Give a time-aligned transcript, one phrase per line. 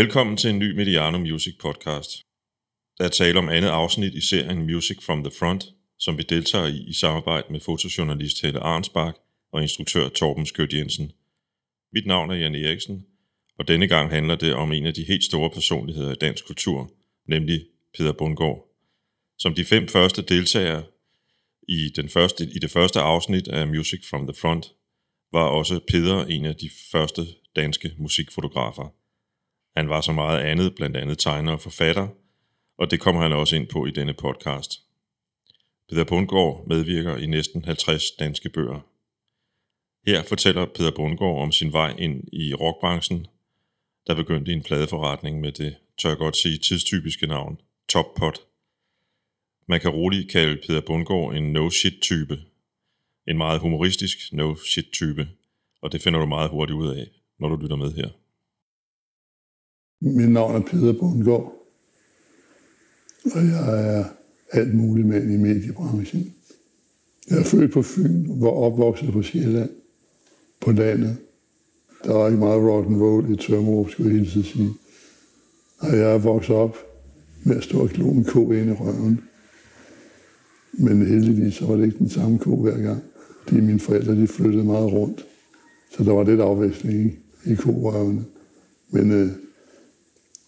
[0.00, 2.10] Velkommen til en ny Mediano Music podcast.
[2.98, 5.64] Der er tale om andet afsnit i serien Music from the Front,
[5.98, 9.14] som vi deltager i i samarbejde med fotojournalist Helle Arnsbak
[9.52, 11.12] og instruktør Torben Skødt Jensen.
[11.92, 13.06] Mit navn er Jan Eriksen,
[13.58, 16.90] og denne gang handler det om en af de helt store personligheder i dansk kultur,
[17.28, 17.66] nemlig
[17.98, 18.68] Peter Bundgaard.
[19.38, 20.82] Som de fem første deltagere
[21.68, 24.66] i, den første, i det første afsnit af Music from the Front,
[25.32, 27.26] var også Peter en af de første
[27.56, 28.99] danske musikfotografer.
[29.76, 32.08] Han var så meget andet, blandt andet tegner og forfatter,
[32.78, 34.82] og det kommer han også ind på i denne podcast.
[35.88, 38.80] Peter Bundgaard medvirker i næsten 50 danske bøger.
[40.06, 43.26] Her fortæller Peter Bundgaard om sin vej ind i rockbranchen,
[44.06, 48.40] der begyndte i en pladeforretning med det, tør jeg godt sige, tidstypiske navn, Top Pot.
[49.68, 52.38] Man kan roligt kalde Peter Bundgaard en no-shit-type.
[53.28, 55.28] En meget humoristisk no-shit-type,
[55.82, 57.06] og det finder du meget hurtigt ud af,
[57.38, 58.08] når du lytter med her.
[60.00, 61.66] Mit navn er Peter Bundgaard,
[63.24, 64.04] og jeg er
[64.52, 66.34] alt muligt mand i mediebranchen.
[67.30, 69.70] Jeg er født på Fyn, var opvokset på Sjælland,
[70.60, 71.16] på landet.
[72.04, 74.70] Der var ikke meget rock and roll i Tømmerup, skulle jeg hele sige.
[75.78, 76.76] Og jeg er vokset op
[77.44, 79.20] med at stå og glo en ko ind i røven.
[80.72, 83.02] Men heldigvis så var det ikke den samme ko hver gang.
[83.46, 85.26] Fordi mine forældre de flyttede meget rundt.
[85.96, 88.24] Så der var lidt afveksling i, i korøvene.
[88.90, 89.30] Men øh,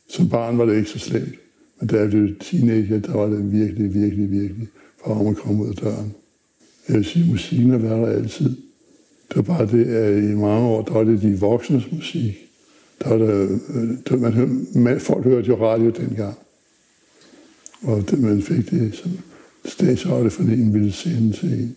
[0.08, 1.34] som barn var det ikke så slemt.
[1.80, 4.68] Men da jeg blev teenager, der var det virkelig, virkelig, virkelig
[5.04, 6.14] for om at komme ud af døren.
[6.88, 8.56] Jeg vil sige, at musikken har været der altid.
[9.28, 12.34] Det var bare det, at i mange år, der var det de voksnes musik.
[13.02, 16.34] Der var det, øh, der, man, man, folk hørte jo radio dengang.
[17.82, 19.10] Og det, man fik det som
[19.64, 21.76] statsradio, fordi en ville sende til en.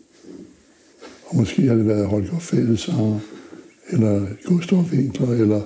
[1.25, 3.19] Og måske har det været Holger Fællesanger,
[3.89, 5.61] eller Gustav Winkler, eller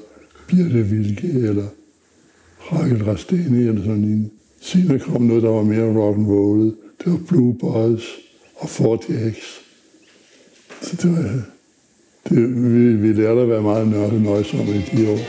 [0.48, 1.68] Birte Vilke, eller
[2.70, 4.32] hakket Rakel i, eller sådan en.
[4.62, 6.66] Senere kom noget, der var mere rock and roll.
[7.04, 8.04] Det var Blue Boys
[8.56, 9.36] og Fort X.
[10.82, 11.42] Så det var,
[12.30, 15.20] det, vi, vi lærte at være meget nørde nøjsomme i de år.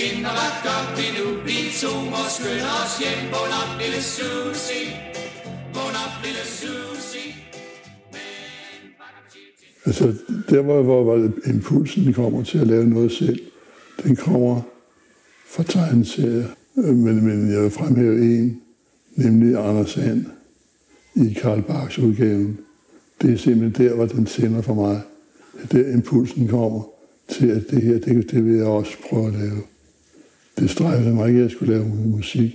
[0.00, 1.26] Skinner, hvad gør vi nu?
[1.48, 3.20] Vi to må skynde os hjem.
[3.34, 4.86] Vågn op, lille Susie.
[5.74, 7.28] Vågn op, lille Susie.
[9.86, 10.04] Altså,
[10.50, 13.40] der hvor, hvor impulsen kommer til at lave noget selv,
[14.02, 14.60] den kommer
[15.46, 16.48] fra tegneserier.
[16.78, 18.60] Øh, men, men jeg vil fremhæve en,
[19.16, 20.26] nemlig Anders Sand
[21.14, 22.58] i Karl Barks udgaven.
[23.22, 25.00] Det er simpelthen der, hvor den sender for mig.
[25.62, 26.82] Det der impulsen kommer
[27.28, 29.62] til, at det her, det, det vil jeg også prøve at lave.
[30.58, 32.54] Det strejfede mig ikke, at jeg skulle lave musik.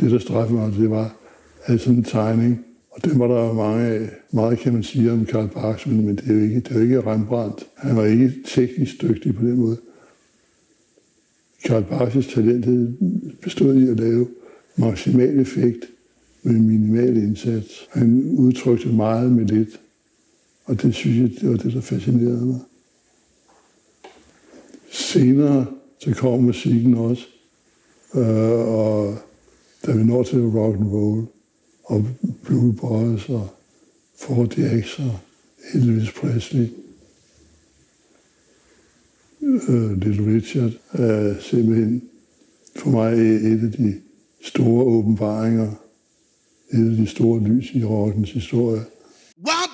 [0.00, 1.16] Det, der strejfede mig, det var
[1.64, 2.64] at sådan en tegning.
[2.90, 4.10] Og det var der mange af.
[4.30, 6.80] Meget kan man sige om Karl Barks, men det er jo ikke, det er jo
[6.80, 7.66] ikke Rembrandt.
[7.74, 9.76] Han var ikke teknisk dygtig på den måde.
[11.64, 12.96] Karl Barks talent
[13.42, 14.28] bestod i at lave
[14.76, 15.84] maksimal effekt
[16.42, 17.88] med minimal indsats.
[17.90, 19.80] Han udtrykte meget med lidt.
[20.64, 22.60] Og det synes jeg, det var det, der fascinerede mig.
[24.90, 25.66] Senere
[25.98, 27.26] så kommer musikken også,
[28.14, 29.18] øh, og
[29.86, 31.26] da vi når til rock and roll,
[31.84, 32.06] og
[32.44, 33.48] Blue Boys og
[34.18, 35.18] Ford X og
[35.74, 36.68] Elvis Presley,
[39.68, 42.02] øh, Little Richard, er simpelthen
[42.76, 43.12] for mig
[43.52, 44.00] et af de
[44.42, 45.70] store åbenbaringer,
[46.72, 48.84] et af de store lys i rockens historie.
[49.46, 49.66] Jeg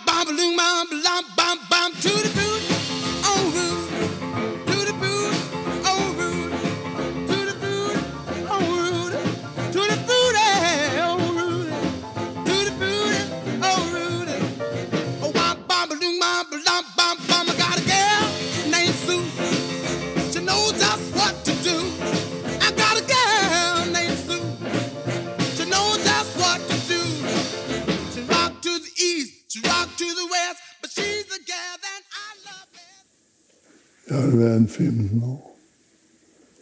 [34.73, 35.59] 15 år.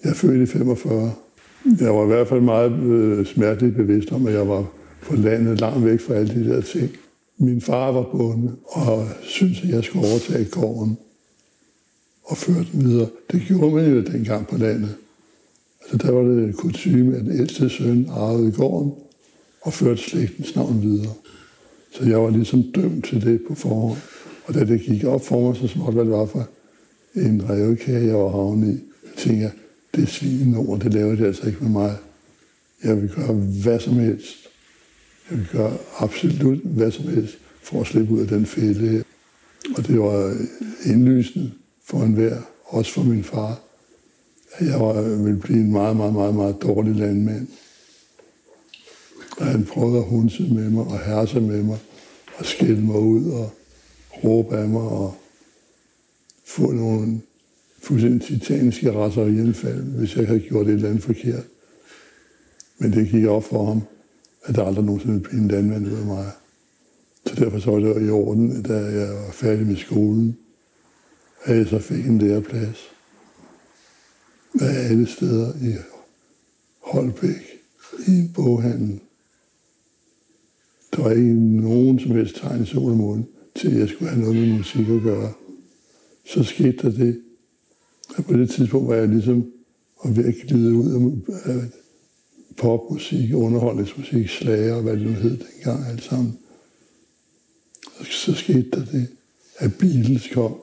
[0.04, 1.12] Jeg er født i 45.
[1.80, 4.66] Jeg var i hvert fald meget øh, smerteligt bevidst om, at jeg var
[5.02, 6.90] på landet langt væk fra alle de der ting.
[7.38, 10.98] Min far var bonde og syntes, at jeg skulle overtage gården
[12.24, 13.08] og føre den videre.
[13.32, 14.94] Det gjorde man jo dengang på landet.
[15.80, 18.92] Altså der var det kutume, at den ældste søn arvede gården
[19.62, 21.12] og førte slægtens navn videre.
[21.92, 23.98] Så jeg var ligesom dømt til det på forhånd.
[24.44, 26.48] Og da det gik op for mig så småt, hvad det var for
[27.14, 28.80] en revkage, jeg var havnet
[29.26, 29.50] i, Jeg
[29.94, 31.96] det svin ord, det laver det altså ikke med mig.
[32.84, 34.36] Jeg vil gøre hvad som helst.
[35.30, 39.02] Jeg vil gøre absolut hvad som helst for at slippe ud af den fælde her.
[39.76, 40.36] Og det var
[40.84, 41.52] indlysende
[41.84, 43.60] for enhver, også for min far,
[44.52, 47.46] at jeg var, ville blive en meget, meget, meget, meget dårlig landmand.
[49.38, 51.78] Og han prøvede at hunse med mig og herse med mig
[52.36, 53.52] og skælde mig ud og
[54.24, 55.19] råbe af mig og
[56.50, 57.20] få nogle
[57.82, 61.44] fuldstændig titaniske rasser og hjælpfald, hvis jeg havde gjort et eller andet forkert.
[62.78, 63.82] Men det gik op for ham,
[64.44, 66.30] at der aldrig nogensinde ville blive en landmand ud af mig.
[67.26, 70.36] Så derfor så var det i orden, da jeg var færdig med skolen,
[71.44, 72.78] at jeg så fik en læreplads.
[74.60, 75.74] Af alle steder i
[76.78, 77.60] Holbæk,
[78.08, 79.00] i boghandlen.
[80.96, 83.24] Der var ikke nogen som helst tegn i sol og måne,
[83.54, 85.32] til at jeg skulle have noget med musik at gøre.
[86.24, 87.20] Så skete der det,
[88.16, 89.52] at på det tidspunkt var jeg ligesom
[89.96, 91.62] og ved at glide ud af
[92.56, 96.38] popmusik, underholdningsmusik, slager, hvad det nu hed dengang alt sammen.
[98.10, 99.08] Så skete der det,
[99.56, 100.60] at Beatles kom.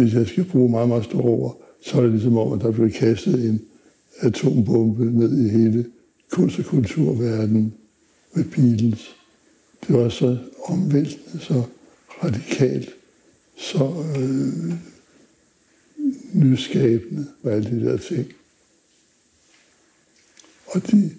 [0.00, 2.70] Hvis jeg skal bruge meget, meget store ord, så er det ligesom om, at der
[2.70, 3.60] blev kastet en
[4.20, 5.86] atombombe ned i hele
[6.30, 7.74] kunst- og kulturverdenen
[8.34, 9.16] med Beatles.
[9.86, 11.62] Det var så omvæltende, så
[12.24, 12.88] radikalt,
[13.56, 14.74] så øh,
[16.34, 18.32] nyskabende og alle de der ting.
[20.66, 21.10] Og de,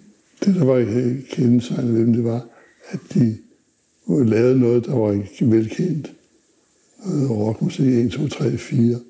[0.44, 0.84] det, der var
[1.30, 2.46] kendetegnet ved dem, det var,
[2.88, 3.38] at de
[4.08, 6.12] lavede noget, der var ikke velkendt
[7.06, 9.00] øh, rockmusik 1, 2, 3, 4.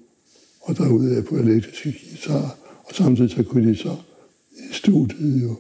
[0.60, 2.58] Og derude på elektriske guitar.
[2.84, 3.96] Og samtidig så kunne de så
[4.52, 5.56] i studiet jo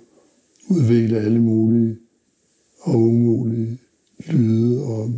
[0.68, 1.96] udvikle alle mulige
[2.80, 3.78] og umulige
[4.26, 5.14] lyde og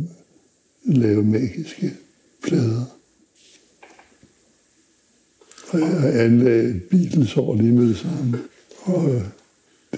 [0.85, 1.93] lave magiske
[2.43, 2.85] plader.
[5.69, 8.39] Og jeg anlagde Beatles over lige med det samme.
[8.81, 9.21] Og øh,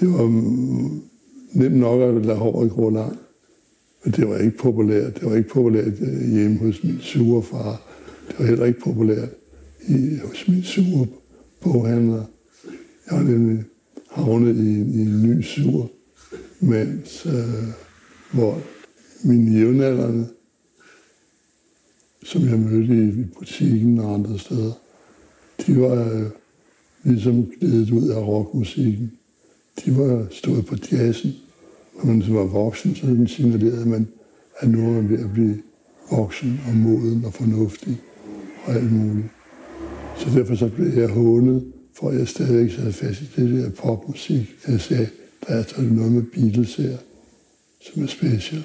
[0.00, 1.02] det var mm,
[1.52, 3.18] nemt nok at lade håret gå langt.
[4.04, 5.14] Men det var ikke populært.
[5.14, 7.82] Det var ikke populært øh, hjemme hos min sure far.
[8.28, 9.28] Det var heller ikke populært
[9.88, 11.06] i, hos min sure
[11.60, 12.24] boghandler.
[13.10, 13.64] Jeg var nemlig
[14.10, 15.90] havnet i, i en ny sur
[16.60, 17.68] mens øh,
[18.32, 18.62] hvor
[19.24, 20.28] mine jævnaldrende,
[22.22, 24.72] som jeg mødte i, i butikken og andre steder,
[25.66, 26.26] de var øh,
[27.04, 29.12] ligesom glædet ud af rockmusikken.
[29.84, 31.32] De var stået på jazzen.
[31.98, 34.08] Når man var voksen, så signalerede man,
[34.58, 35.58] at nu er man ved at blive
[36.10, 38.00] voksen og moden og fornuftig
[38.64, 39.26] og alt muligt.
[40.16, 44.56] Så derfor så blev jeg hånet, for jeg stadigvæk sad fast i det der popmusik.
[44.68, 45.08] Jeg sagde,
[45.46, 46.96] der er altså noget med Beatles her,
[47.80, 48.62] som er special.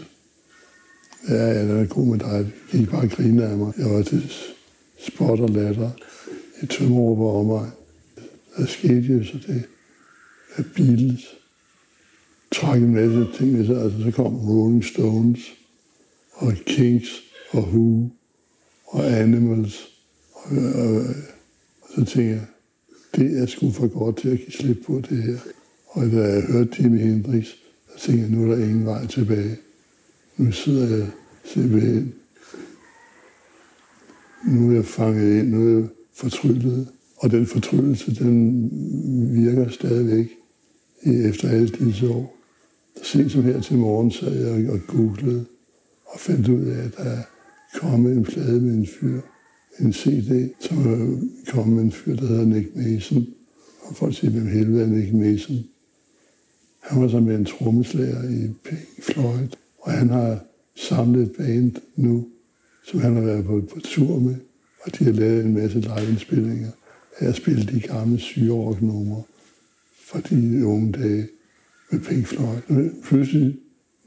[1.29, 2.51] Ja, ja, den er god med dig.
[2.73, 3.73] Jeg gik bare og grine af mig.
[3.77, 4.31] Jeg var til
[5.07, 5.89] spot og latter
[6.61, 7.71] i Tømmerup og mig.
[8.57, 9.63] Der skete jo så det,
[10.55, 11.35] at Beatles
[12.53, 13.59] trække en masse ting med.
[13.59, 15.39] Altså, så kom Rolling Stones
[16.33, 17.09] og Kings
[17.51, 18.09] og Who
[18.85, 19.89] og Animals.
[20.33, 20.95] Og, og,
[21.81, 22.45] og så tænkte jeg,
[23.15, 25.37] det er sgu for godt til at give slip på det her.
[25.87, 27.45] Og da jeg hørte Jimi Hendrix,
[27.95, 29.57] så tænkte jeg, nu er der ingen vej tilbage.
[30.37, 31.07] Nu sidder jeg
[31.45, 32.13] simpelthen.
[34.47, 36.87] Nu er jeg fanget ind, nu er jeg fortryllet.
[37.17, 38.69] Og den fortryllelse, den
[39.35, 40.27] virker stadigvæk
[41.05, 42.42] efter alle disse år.
[43.03, 45.45] Sent som her til morgen sad jeg og googlede
[46.05, 47.17] og fandt ud af, at der
[47.79, 49.21] kom en plade med en fyr,
[49.79, 50.77] en CD, som
[51.47, 53.27] kom med en fyr, der hedder Nick Mason.
[53.81, 55.63] Og folk siger, hvem helvede er Nick Mason?
[56.79, 59.47] Han var så med en trommeslager i Pink Floyd,
[59.79, 60.39] og han har
[60.75, 62.27] samlet et band nu,
[62.85, 64.35] som han har været på, på tur med,
[64.81, 66.71] og de har lavet en masse liveindspillinger.
[67.19, 69.23] af at spille de gamle syrerock-numre
[70.05, 71.27] fra de unge dage
[71.93, 72.61] med Pink Floyd.
[72.67, 73.55] Men pludselig,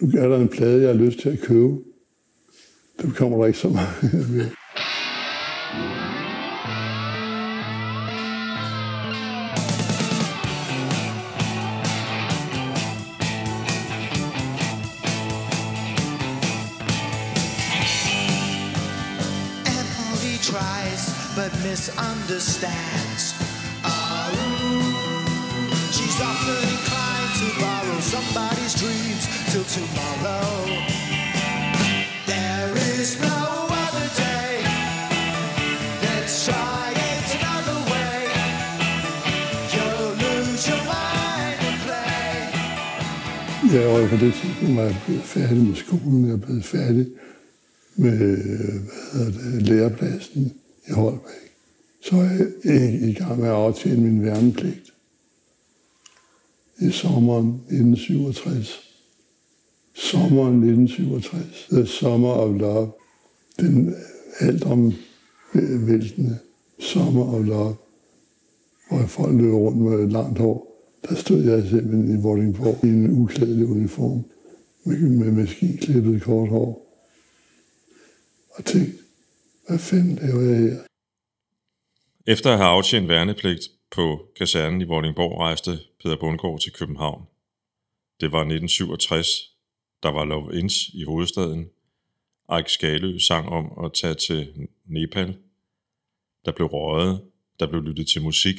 [0.01, 1.75] nu er der en plade, jeg har lyst til at købe.
[3.03, 4.51] Det kommer der ikke så meget ved.
[21.71, 23.26] Misunderstands.
[28.87, 30.51] Dreams till tomorrow.
[32.33, 33.39] There is no
[33.85, 34.53] other day.
[36.07, 38.19] Let's try it another way.
[39.75, 42.31] You'll lose your mind and play.
[43.75, 46.25] Ja, og på det tidspunkt var jeg blevet færdig med skolen.
[46.27, 47.07] Jeg er blevet færdig
[47.97, 48.29] med hvad
[49.13, 50.53] hedder det, lærepladsen
[50.89, 51.43] i Holbæk.
[52.03, 54.86] Så er jeg i- i gang med at aftjene min værnepligt
[56.81, 58.81] i sommeren 1967.
[59.95, 61.69] Sommeren 1967.
[61.71, 62.93] The Summer of Love.
[63.61, 63.95] Den
[64.41, 66.39] alt omvæltende
[66.79, 67.77] øh, Summer of Love.
[68.89, 70.67] Hvor folk løb rundt med langt hår.
[71.09, 74.25] Der stod jeg simpelthen i Vordingborg i en uklædelig uniform
[74.85, 76.87] med, med maskinklippet kort hår.
[78.51, 78.93] Og tænkte,
[79.69, 80.77] hvad fanden laver jeg her?
[82.27, 87.23] Efter at have aftjent værnepligt på kasernen i Vordingborg, rejste Peter Bundgaard til København.
[88.21, 89.29] Det var 1967.
[90.03, 91.71] Der var Love Ins i hovedstaden.
[92.57, 95.37] Eik Skalø sang om at tage til Nepal.
[96.45, 97.21] Der blev røget.
[97.61, 98.57] Der blev lyttet til musik.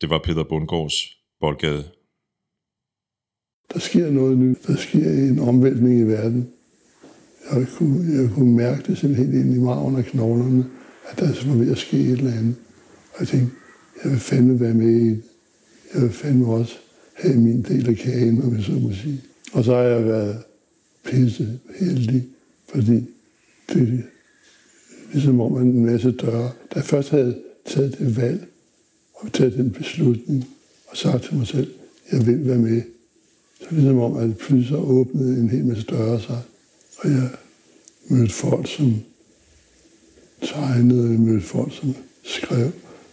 [0.00, 1.84] Det var Peter Bundgaards boldgade.
[3.72, 4.66] Der sker noget nyt.
[4.66, 6.52] Der sker en omvæltning i verden.
[7.52, 10.70] Jeg kunne, jeg kunne mærke det sådan helt ind i maven og knoglerne,
[11.10, 12.56] at der var ved at ske et eller andet.
[13.12, 13.56] Og jeg tænkte,
[14.04, 15.22] jeg vil fandme være med i det.
[15.94, 16.76] Jeg vil fandme også
[17.14, 19.20] have min del af kagen, om jeg så må sige.
[19.52, 20.42] Og så har jeg været
[21.04, 22.26] pisse heldig,
[22.68, 23.06] fordi
[23.72, 24.02] det er
[25.12, 26.52] ligesom om en masse døre.
[26.70, 28.46] Da jeg først havde taget det valg,
[29.14, 30.48] og taget den beslutning,
[30.86, 31.72] og sagt til mig selv,
[32.12, 32.82] jeg vil være med,
[33.58, 36.42] så er det ligesom om, at pludselig så åbnede en hel masse døre sig.
[36.98, 37.28] Og jeg
[38.08, 38.94] mødte folk, som
[40.42, 42.70] tegnede, jeg mødte folk, som skrev,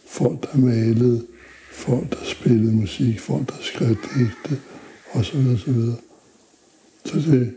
[0.08, 1.26] folk, der malede,
[1.72, 4.62] folk, der spillede musik, folk, der skrev digte,
[5.12, 5.96] og så videre, så videre.
[7.06, 7.54] Så det,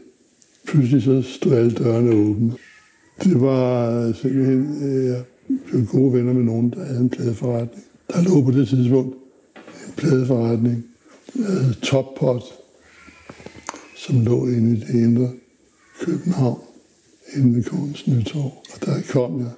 [0.66, 2.52] pludselig så stod alle dørene åbne.
[3.24, 5.24] Det var simpelthen, øh, jeg
[5.66, 7.84] blev gode venner med nogen, der havde en pladeforretning.
[8.08, 9.16] Der lå på det tidspunkt
[9.86, 10.84] en pladeforretning,
[11.36, 12.40] øh, der hed
[13.96, 15.30] som lå inde i det indre
[16.00, 16.60] København,
[17.36, 18.52] inde ved Kongens Nytorv.
[18.74, 19.50] Og der kom jeg.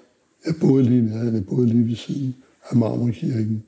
[0.47, 2.35] Jeg boede lige nede, jeg boede lige ved siden
[2.71, 3.63] af Marmorkirken,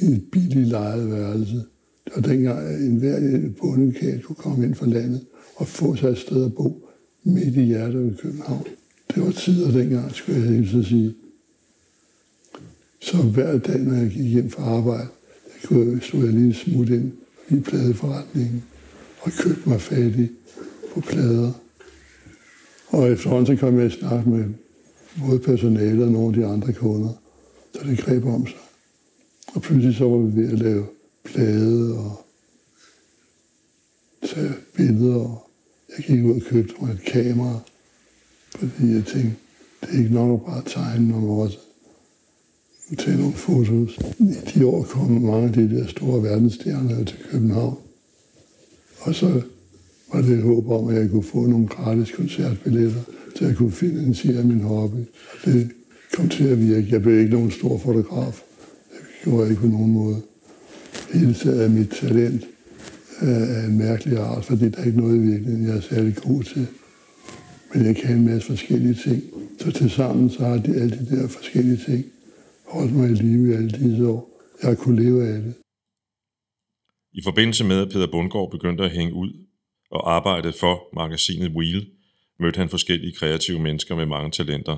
[0.00, 1.64] i et billigt lejet værelse.
[2.04, 6.18] Det var dengang, at enhver bondekat kunne komme ind fra landet og få sig et
[6.18, 6.88] sted at bo
[7.24, 8.66] midt i hjertet af København.
[9.14, 11.14] Det var tider dengang, skulle jeg helst sige.
[13.00, 15.08] Så hver dag, når jeg gik hjem fra arbejde,
[15.44, 17.12] der kunne, stod jeg lige smut ind
[17.48, 18.62] i pladeforretningen
[19.20, 20.30] og købte mig fattig
[20.94, 21.52] på plader.
[22.88, 24.44] Og efterhånden så kom jeg i snak med
[25.26, 27.23] både personalet og nogle af de andre kunder,
[27.74, 28.58] så det greb om sig.
[29.46, 30.86] Og pludselig så var vi ved at lave
[31.24, 32.24] plade og
[34.22, 35.14] tage billeder.
[35.14, 35.50] Og
[35.96, 37.60] jeg gik ud og købte mig et kamera,
[38.58, 39.36] fordi jeg tænkte,
[39.80, 41.58] det er ikke nok at bare tegne, man også
[42.98, 43.98] tage nogle fotos.
[44.18, 47.78] I de år kom mange af de der store verdensstjerner til København.
[49.00, 49.42] Og så
[50.12, 53.02] var det håb om, at jeg kunne få nogle gratis koncertbilletter,
[53.36, 55.00] så jeg kunne finansiere min hobby.
[55.44, 55.70] Det
[56.14, 56.86] kom til at virke.
[56.90, 58.42] Jeg blev ikke nogen stor fotograf.
[58.90, 60.22] Det gjorde jeg ikke på nogen måde.
[61.12, 62.44] Hele taget er mit talent
[63.20, 66.42] af en mærkelig art, fordi der er ikke noget i virkeligheden, jeg er særlig god
[66.42, 66.66] til.
[67.74, 69.22] Men jeg kan en masse forskellige ting.
[69.58, 72.04] Så til sammen så har de alle de der forskellige ting
[72.68, 74.30] holdt mig i live i alle disse år.
[74.62, 75.54] Jeg har kunnet leve af det.
[77.12, 79.32] I forbindelse med, at Peter Bundgaard begyndte at hænge ud
[79.90, 81.86] og arbejde for magasinet Wheel,
[82.40, 84.76] mødte han forskellige kreative mennesker med mange talenter,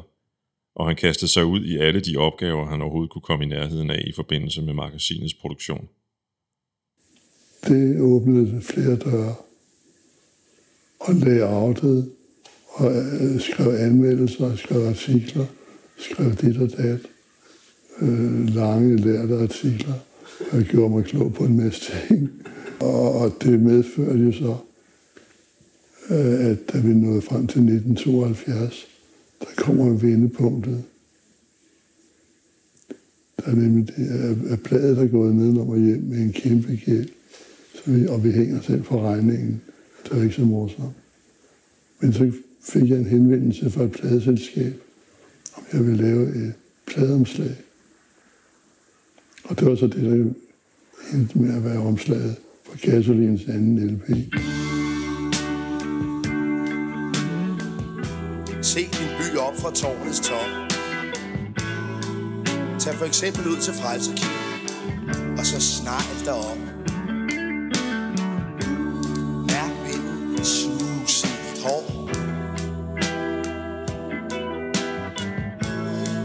[0.77, 3.91] og han kastede sig ud i alle de opgaver, han overhovedet kunne komme i nærheden
[3.91, 5.89] af i forbindelse med magasinets produktion.
[7.69, 9.35] Det åbnede flere døre
[11.01, 12.11] og layoutet
[12.69, 12.93] og
[13.39, 15.47] skrev anmeldelser, skrev artikler,
[15.99, 17.01] skrev dit og dat.
[18.01, 19.95] Øh, lange lærte artikler
[20.53, 22.31] og gjorde mig klog på en masse ting.
[22.81, 24.57] Og, og det medførte jo så,
[26.11, 28.87] øh, at da vi nåede frem til 1972,
[29.41, 30.85] der kommer vendepunktet.
[33.37, 34.63] Der er nemlig det, at- at
[34.99, 37.09] er gået ned og hjem med en kæmpe gæld,
[37.75, 39.61] så vi, og vi hænger selv for regningen.
[40.05, 40.97] Det er ikke så morsomt.
[42.01, 44.75] Men så fik jeg en henvendelse fra et pladeselskab,
[45.57, 46.53] om jeg ville lave et
[46.87, 47.57] pladeomslag.
[49.45, 50.33] Og det var så det, der
[51.19, 54.11] endte med at være omslaget for Gasolins anden LP.
[59.61, 60.49] Fra tårnets top.
[62.79, 66.59] Tag for eksempel ud til Frelsekirken, og så snegl derop.
[69.51, 71.85] Mærk vinden snuse i dit hår.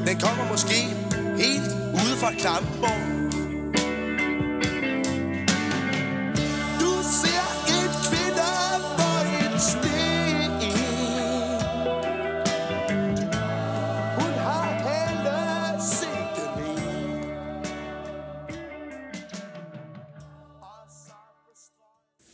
[0.08, 0.80] Den kommer måske
[1.38, 3.11] helt ude fra Klampenborg.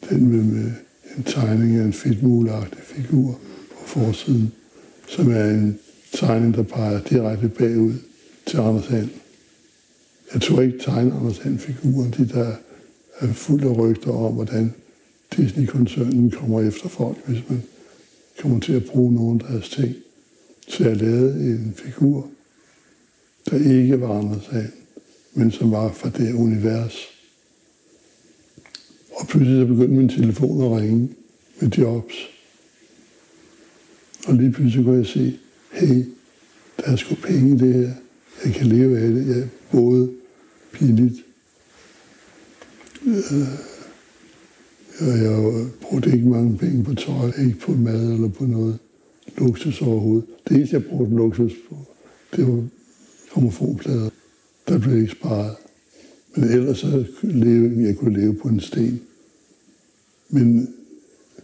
[0.10, 0.72] Den med, med
[1.18, 3.40] en tegning af en fedtmuleagtig figur
[3.72, 4.52] på forsiden,
[5.08, 5.80] som er en
[6.14, 7.94] tegning, der peger direkte bagud
[8.46, 9.10] til Anders Hand.
[10.34, 12.56] Jeg tror ikke tegne Anders Hand-figuren, de der
[13.20, 14.74] er fuld af rygter om, hvordan
[15.38, 17.64] Disney-koncernen kommer efter folk, hvis man
[18.40, 19.96] kommer til at bruge nogen af deres ting.
[20.68, 22.30] Så jeg lavede en figur,
[23.50, 24.72] der ikke var Anders Hand,
[25.34, 27.17] men som var fra det univers.
[29.18, 31.10] Og pludselig så begyndte min telefon at ringe
[31.60, 32.14] med jobs.
[34.28, 35.40] Og lige pludselig kunne jeg se,
[35.72, 36.06] hey,
[36.78, 37.92] der er sgu penge i det her.
[38.46, 39.28] Jeg kan leve af det.
[39.28, 40.12] Jeg både
[40.72, 41.16] billigt.
[43.06, 43.48] Øh,
[45.00, 48.80] og jeg brugte ikke mange penge på tøj, ikke på mad eller på noget
[49.38, 50.26] luksus overhovedet.
[50.48, 51.76] Det eneste, jeg brugte luksus på,
[52.36, 52.68] det var
[53.34, 54.10] gramofonplader.
[54.68, 55.56] Der blev ikke sparet.
[56.38, 59.02] Men ellers så leve, jeg kunne leve på en sten.
[60.30, 60.76] Men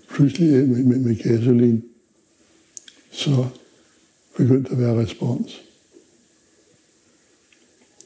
[0.09, 1.83] pludselig øh, med, med, med gasolin,
[3.11, 3.45] så
[4.37, 5.61] begyndte der at være respons.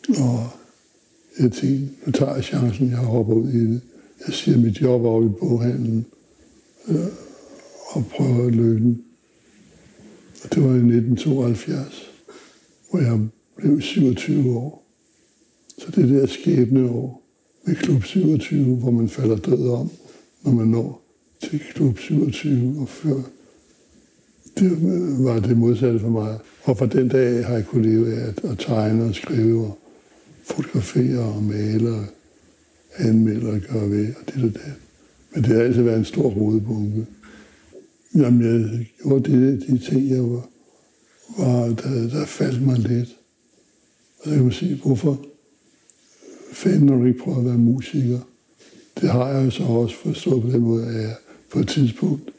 [0.10, 0.50] Og
[1.39, 3.82] jeg tænkte, nu tager jeg chancen, jeg hopper ud i det.
[4.27, 6.06] Jeg siger mit job over i boghandlen
[6.88, 7.06] øh,
[7.88, 9.03] og prøver lykken.
[10.44, 12.11] Og det var i 1972,
[12.90, 14.86] hvor jeg blev 27 år.
[15.87, 17.23] Så det der skæbneår
[17.65, 19.89] med klub 27, hvor man falder død om,
[20.43, 21.01] når man når
[21.41, 23.21] til klub 27 og før.
[24.59, 24.71] Det
[25.23, 26.37] var det modsatte for mig.
[26.63, 29.77] Og fra den dag har jeg kunnet leve af at, at tegne og skrive og
[30.43, 32.05] fotografere og male og
[32.97, 34.73] anmelde og gøre ved og det og det.
[35.33, 37.05] Men det har altid været en stor rodebunke.
[38.15, 40.50] Jamen, jeg gjorde det, de ting, jeg var,
[41.37, 43.09] var der, der faldt mig lidt.
[44.19, 45.25] Og så kan man sige, hvorfor
[46.57, 48.20] fanden når du ikke prøver at være musiker?
[49.01, 51.15] Det har jeg jo så også forstået på den måde, at jeg
[51.51, 52.29] på et tidspunkt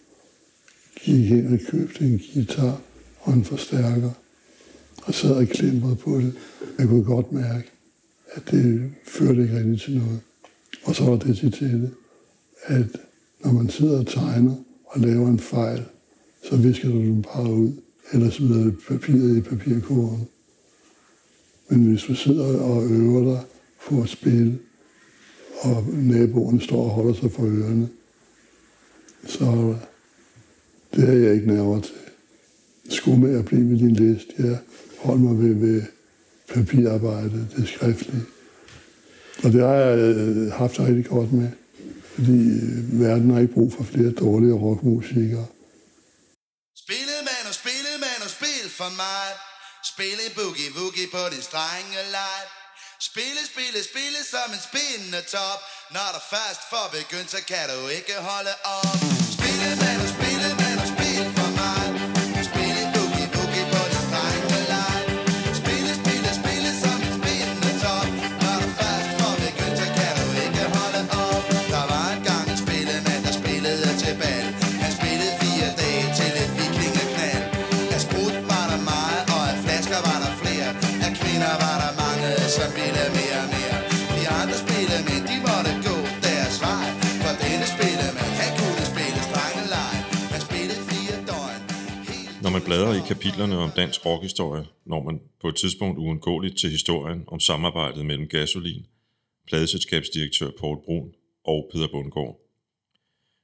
[1.00, 2.80] gik hen og købte en guitar
[3.20, 4.10] og en forstærker,
[5.02, 6.32] og sad og klemrede på det.
[6.78, 7.70] Jeg kunne godt mærke,
[8.32, 10.20] at det førte ikke rigtig til noget.
[10.84, 11.90] Og så var det til det,
[12.62, 12.86] at
[13.44, 14.54] når man sidder og tegner
[14.86, 15.84] og laver en fejl,
[16.48, 17.72] så visker du den bare ud,
[18.12, 20.28] eller smider du papiret i papirkurven.
[21.68, 23.44] Men hvis du sidder og øver dig
[23.88, 24.58] for at spille,
[25.60, 27.88] og naboerne står og holder sig for ørerne,
[29.26, 29.76] så
[30.94, 31.94] det har jeg ikke nerver til.
[32.90, 34.28] Skulle med at blive med din list.
[34.38, 34.58] Jeg
[34.98, 35.82] holder mig ved, ved
[36.48, 38.24] papirarbejde, det skriftlige.
[39.44, 41.50] Og det har jeg øh, haft det rigtig godt med,
[42.14, 45.46] fordi øh, verden har ikke brug for flere dårlige rockmusikere.
[46.84, 49.26] Spillemand og spillemand og spil for mig.
[49.92, 52.42] Spil en boogie woogie på din strenge leg.
[53.00, 55.60] Spille, spille, spille som en spændende top.
[55.90, 58.96] Når der først får begyndt, så kan du ikke holde op.
[59.36, 60.07] Spille med
[92.68, 97.40] bladrer i kapitlerne om dansk rockhistorie, når man på et tidspunkt uundgåeligt til historien om
[97.40, 98.86] samarbejdet mellem Gasolin,
[99.46, 101.12] pladeselskabsdirektør Paul Brun
[101.44, 102.40] og Peter Bundgaard.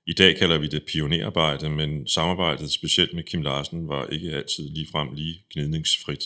[0.06, 4.68] I dag kalder vi det pionerarbejde, men samarbejdet specielt med Kim Larsen var ikke altid
[4.68, 6.24] ligefrem lige gnidningsfrit.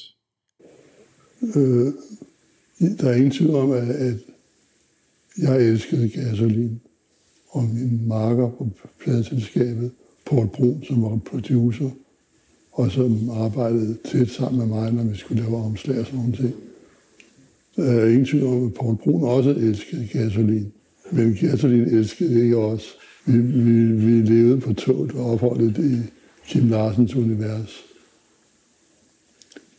[1.42, 1.92] Øh,
[2.98, 4.14] der er ingen tvivl om, at, at
[5.38, 6.80] jeg elskede gasolin.
[7.48, 8.70] Og min marker på
[9.02, 9.92] pladeselskabet,
[10.26, 11.90] Paul Brun, som var producer,
[12.78, 16.36] og som arbejdede tæt sammen med mig, når vi skulle lave omslag og sådan nogle
[16.36, 16.54] ting.
[17.76, 20.72] Der er ingen tvivl om, at Paul Brun også elskede gasolin.
[21.10, 22.94] Men gasolin elskede ikke os.
[23.26, 25.96] Vi, vi, vi levede på toget og opholdet i
[26.46, 27.84] Kim Larsens univers.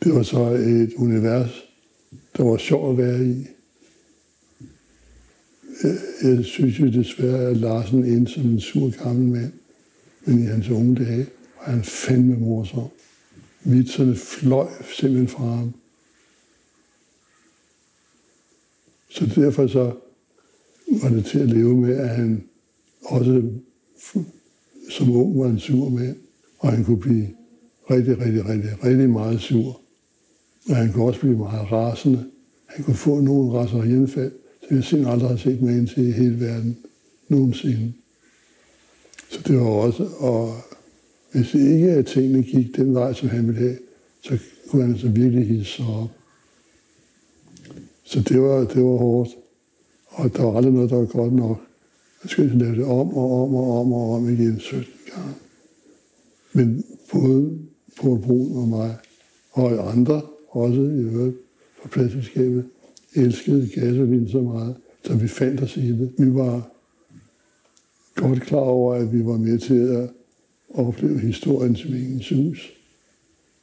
[0.04, 1.64] Det var så et univers,
[2.36, 3.46] der var sjovt at være i.
[5.82, 9.52] Jeg, jeg synes jo desværre, at Larsen endte som en sur gammel mand.
[10.24, 11.26] Men i hans unge dage
[11.60, 12.88] var han fandme morsom.
[13.64, 15.74] Vitserne fløj simpelthen fra ham.
[19.08, 19.92] Så derfor så
[21.02, 22.44] var det til at leve med, at han
[23.04, 23.42] også
[24.90, 26.16] som ung var en sur mand,
[26.58, 27.28] og han kunne blive
[27.90, 29.80] rigtig, rigtig, rigtig, rigtig meget sur.
[30.68, 32.30] Og han kunne også blive meget rasende.
[32.66, 34.32] Han kunne få nogle raserianfald,
[34.68, 36.78] som jeg simpelthen aldrig har set med ind til i hele verden
[37.28, 37.92] nogensinde.
[39.30, 40.56] Så det var også, og
[41.32, 43.78] hvis ikke at tingene gik den vej, som han ville have,
[44.22, 44.38] så
[44.68, 46.10] kunne han altså virkelig hisse sig op.
[48.04, 49.30] Så det var, det var hårdt.
[50.06, 51.60] Og der var aldrig noget, der var godt nok.
[52.22, 55.34] Jeg skulle altså lave det om og om og om og om igen 17 gange.
[56.52, 57.58] Men både
[58.00, 58.96] på Brun og mig,
[59.52, 61.36] og andre også i øvrigt
[61.82, 62.64] fra pladselskabet,
[63.14, 66.12] elskede gasolin så meget, så vi fandt os i det.
[66.18, 66.70] Vi var
[68.14, 70.10] godt klar over, at vi var med til at
[70.74, 72.72] opleve historiens vingens hus.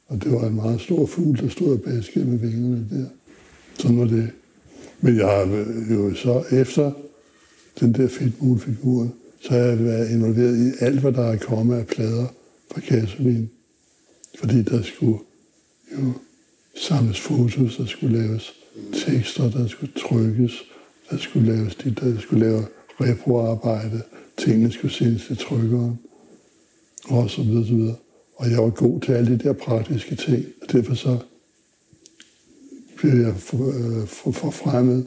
[0.06, 3.06] Og det var en meget stor fugl, der stod og baskede med vingerne der.
[3.78, 4.30] Sådan var det.
[5.00, 6.92] Men jeg har jo så efter
[7.80, 9.08] den der fedtmugfigur,
[9.40, 12.26] så har jeg været involveret i alt, hvad der er kommet af plader
[12.72, 13.50] fra Gasolin.
[14.38, 15.18] Fordi der skulle
[15.92, 16.12] jo
[16.76, 18.52] samles fotos, der skulle laves
[18.92, 20.52] tekster, der skulle trykkes,
[21.10, 22.64] der skulle laves det, der skulle lave
[23.00, 24.02] reproarbejde,
[24.38, 25.98] tingene skulle sendes til trykkeren,
[27.04, 27.94] og så videre, så videre.
[28.36, 31.18] Og jeg var god til alle de der praktiske ting, og derfor så
[32.96, 35.06] blev jeg for- øh, for- forfremmet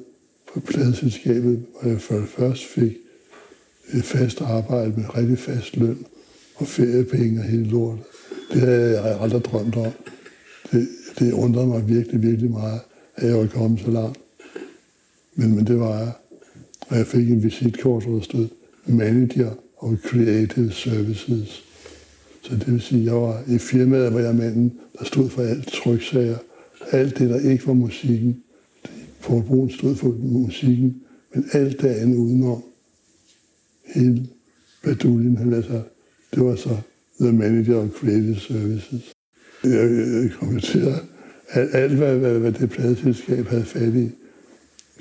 [0.54, 2.97] på pladselskabet, hvor jeg for det første fik
[3.93, 6.06] et fast arbejde med rigtig fast løn
[6.56, 8.04] og feriepenge og hele lortet.
[8.54, 9.91] Det havde jeg aldrig drømt om.
[10.71, 10.88] Det,
[11.19, 12.80] det undrede mig virkelig, virkelig meget,
[13.15, 14.17] at jeg var kommet så langt.
[15.36, 16.12] Men, men det var jeg.
[16.88, 18.47] Og jeg fik en visitkort, hvor der stod
[18.86, 21.63] Manager of Creative Services.
[22.41, 25.41] Så det vil sige, at jeg var i firmaet, hvor jeg manden, der stod for
[25.41, 26.38] alt tryksager.
[26.91, 28.43] Alt det, der ikke var musikken.
[29.21, 32.63] Paul Brun stod for musikken, men alt det andet udenom.
[33.95, 34.27] Hele
[34.84, 35.82] baduljen, han altså,
[36.36, 36.77] det var så
[37.21, 39.13] The Manager of Creative Services.
[39.63, 40.99] Jeg, jeg kommenterede,
[41.49, 44.10] at alt, hvad, hvad, hvad det pladeselskab havde fat i,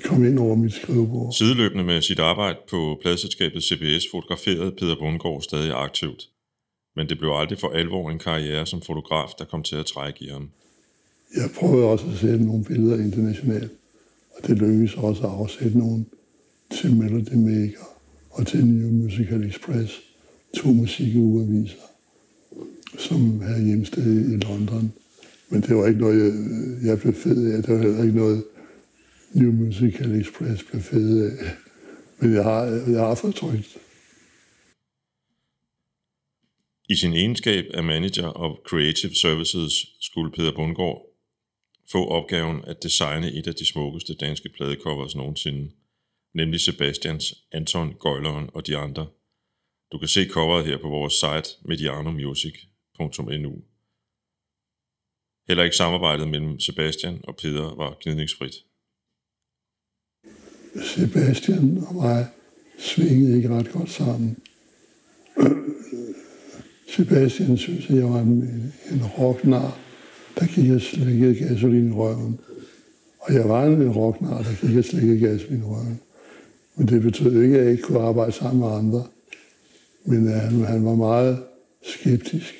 [0.03, 1.33] kom ind over mit skrivebord.
[1.33, 6.29] Sideløbende med sit arbejde på pladselskabet CBS fotograferede Peter Bundgaard stadig aktivt.
[6.95, 10.25] Men det blev aldrig for alvor en karriere som fotograf, der kom til at trække
[10.25, 10.49] i ham.
[11.35, 13.71] Jeg prøvede også at sætte nogle billeder internationalt,
[14.35, 16.05] og det lykkedes også at afsætte nogle
[16.71, 17.85] til Melody Maker
[18.29, 20.01] og til New Musical Express,
[20.53, 21.75] to musikugeaviser,
[22.97, 24.93] som havde hjemsted i London.
[25.49, 26.33] Men det var ikke noget, jeg,
[26.85, 27.63] jeg blev fed af.
[27.63, 28.43] Det var heller ikke noget,
[29.33, 31.31] New Musical Express blev fed af.
[32.19, 33.77] Men jeg har, jeg har fortrykt.
[36.91, 41.01] I sin egenskab af Manager of Creative Services skulle Peter Bundgaard
[41.91, 45.71] få opgaven at designe et af de smukkeste danske pladecovers nogensinde,
[46.33, 49.07] nemlig Sebastians, Anton, Gøjleren og de andre.
[49.91, 53.63] Du kan se coveret her på vores site medianomusic.nu.
[55.47, 58.55] Heller ikke samarbejdet mellem Sebastian og Peter var gnidningsfrit.
[60.95, 62.27] Sebastian og mig
[62.79, 64.37] svingede ikke ret godt sammen.
[66.91, 69.79] Sebastian synes, at jeg var en, en rocknar,
[70.39, 72.39] der gik og slikkede gasolin i røven.
[73.19, 75.99] Og jeg var en rocknar, der gik og slikkede gasolin i røven.
[76.75, 79.03] Men det betød ikke, at jeg ikke kunne arbejde sammen med andre.
[80.05, 81.43] Men øh, uh, han, han var meget
[81.83, 82.53] skeptisk.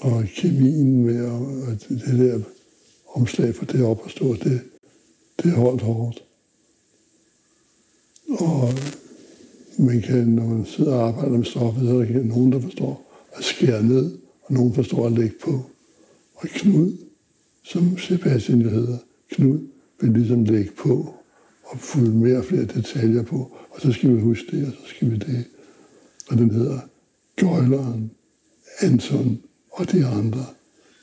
[0.00, 2.40] Og kemien med og, og det, det der
[3.14, 4.60] omslag for det op at stå, det,
[5.42, 6.22] det holdt hårdt.
[8.28, 8.68] Og
[9.78, 12.60] man kan, når man sidder og arbejder med stoffet, så er der ikke nogen, der
[12.60, 15.70] forstår at skære ned, og nogen forstår at lægge på.
[16.34, 16.96] Og Knud,
[17.64, 18.98] som Sebastian jo hedder,
[19.30, 19.58] Knud
[20.00, 21.14] vil ligesom lægge på
[21.64, 24.94] og fylde mere og flere detaljer på, og så skal vi huske det, og så
[24.94, 25.44] skal vi det.
[26.28, 26.78] Og den hedder
[27.36, 28.10] Gøjleren,
[28.80, 29.38] Anton
[29.70, 30.44] og de andre.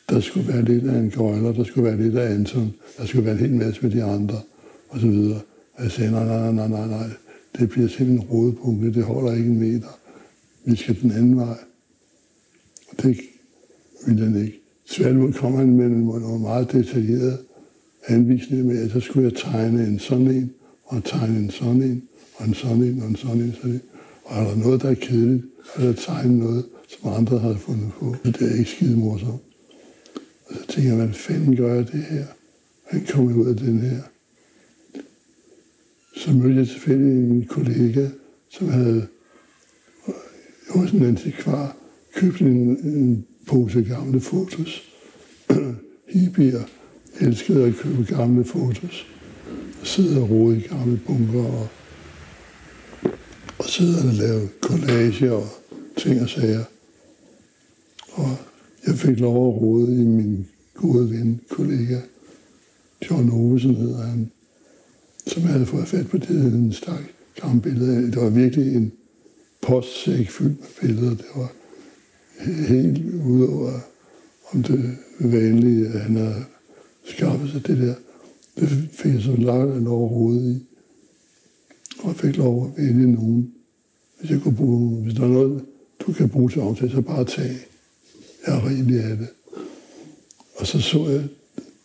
[0.09, 3.25] Der skulle være lidt af en gøjler, der skulle være lidt af Anton, der skulle
[3.25, 4.41] være en hel masse med de andre,
[4.89, 5.41] og så videre.
[5.73, 7.09] Og jeg sagde, nej, nej, nej, nej, nej,
[7.59, 9.99] det bliver simpelthen en rodepunkt, det holder ikke en meter.
[10.65, 11.57] Vi skal den anden vej.
[13.01, 13.19] Det
[14.05, 14.59] ville han ikke.
[14.89, 17.38] Tværtimod kom han med nogle meget detaljerede
[18.07, 20.53] anvisninger med, at så skulle jeg tegne en sådan en,
[20.85, 22.03] og tegne en sådan en,
[22.35, 23.81] og en sådan en, og en sådan en, sådan en.
[24.23, 27.53] Og er der noget, der er kedeligt, så er der tegne noget, som andre har
[27.53, 28.15] fundet på.
[28.23, 29.41] så det er ikke skide morsomt.
[30.45, 32.25] Og så tænker jeg, hvad fanden gør jeg det her?
[32.89, 34.01] Hvordan kommer jeg ud af den her.
[36.15, 38.09] Så mødte jeg tilfældig en kollega,
[38.49, 39.07] som havde
[40.69, 41.78] hos en antikvar
[42.15, 44.84] købte en, en pose gamle fotos.
[46.13, 46.63] Hippier
[47.19, 49.08] elskede at købe gamle fotos
[49.84, 51.67] Sidder sidde og rode i gamle bunker og,
[53.58, 55.48] og sidde og lave collager og
[55.98, 56.63] ting og sager.
[58.12, 58.38] Og
[58.88, 62.00] jeg fik lov at rode i min gode ven, kollega,
[63.10, 64.32] John Ovesen hedder han,
[65.28, 67.04] som havde fået fat på det, en stak
[67.41, 68.02] gamle billeder.
[68.02, 68.91] Det var virkelig en
[69.62, 71.10] postsæk fyldt med billeder.
[71.10, 71.52] Det var
[72.39, 73.80] helt ud over
[74.52, 76.45] om det vanlige, at han havde
[77.04, 77.95] skaffet sig det der.
[78.60, 80.65] Det fik jeg så langt lov at i.
[81.99, 83.54] Og jeg fik lov at vælge nogen.
[84.19, 85.65] Hvis, jeg kunne bruge, hvis der er noget,
[85.99, 87.56] du kan bruge til aftale, så bare tag.
[88.47, 89.28] Jeg er rigtig af det.
[90.56, 91.28] Og så så jeg,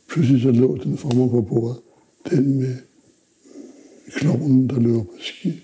[0.08, 1.76] pludselig så lå den for mig på bordet.
[2.30, 2.76] Den med
[4.10, 5.60] klovnen, der løber på ski.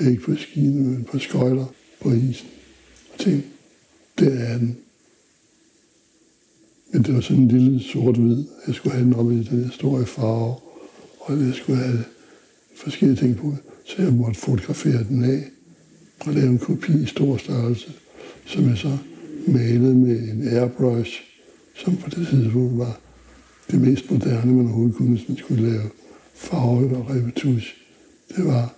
[0.00, 1.66] Ikke på skien, men på skøjler
[2.00, 2.48] på isen.
[3.12, 3.48] Og tænkte,
[4.18, 4.78] det er den.
[6.92, 8.44] Men det var sådan en lille sort-hvid.
[8.66, 10.54] Jeg skulle have den op i den her store farve.
[11.20, 12.04] Og jeg skulle have
[12.76, 13.54] forskellige ting på.
[13.84, 15.44] Så jeg måtte fotografere den af
[16.20, 17.92] og lave en kopi i stor størrelse,
[18.46, 18.98] som jeg så
[19.46, 21.22] malede med en airbrush,
[21.74, 23.00] som på det tidspunkt var
[23.70, 25.90] det mest moderne, man overhovedet kunne, hvis man skulle lave
[26.34, 27.76] farve og repetus.
[28.36, 28.74] Det var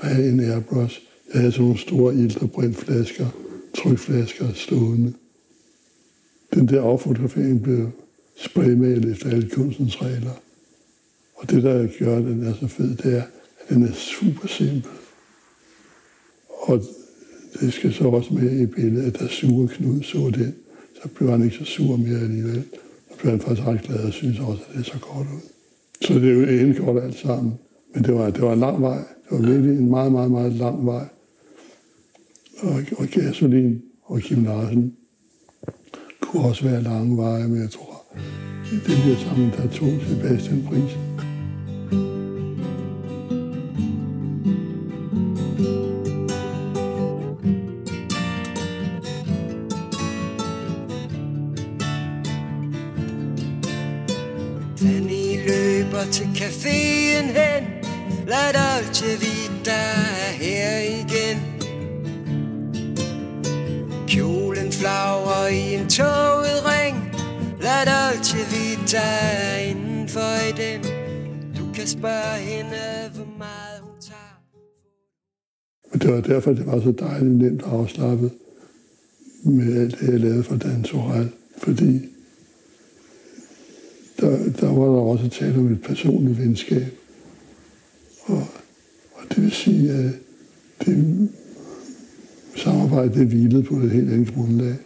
[0.00, 1.00] at have en airbrush.
[1.32, 3.26] Jeg havde sådan nogle store ilterbrintflasker,
[3.74, 5.12] trykflasker stående.
[6.54, 7.90] Den der affotografering blev
[8.36, 10.40] spraymalet efter alle kunstens regler.
[11.34, 13.22] Og det, der gør, at den er så fed, det er,
[13.60, 14.90] at den er super simpel.
[16.48, 16.82] Og
[17.60, 20.54] det skal så også med i billedet, at der sure Knud så den.
[21.02, 22.64] Så blev han ikke så sur mere alligevel.
[23.10, 25.40] Så blev han faktisk ret glad og synes også, at det er så godt ud.
[26.00, 27.54] Så det er jo endelig godt alt sammen.
[27.94, 28.98] Men det var, det var en lang vej.
[28.98, 31.04] Det var virkelig en meget, meget, meget lang vej.
[32.62, 34.96] Og, og gasolin og Kim Larsen
[36.20, 38.04] kunne også være lange veje, men jeg tror,
[38.72, 41.01] i den her sammen, der tog Sebastian prisen.
[76.16, 78.30] Det var derfor, det var så dejligt nemt og afslappet
[79.42, 81.28] med alt det, jeg lavede for Dan Torell.
[81.56, 82.00] Fordi
[84.20, 86.86] der, der var der også tale om et personligt venskab.
[88.22, 88.46] Og,
[89.12, 90.10] og det vil sige, at
[90.86, 91.28] det
[92.56, 94.76] samarbejde det hvilede på et helt andet grundlag.